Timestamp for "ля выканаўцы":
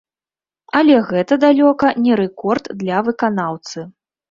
2.89-3.89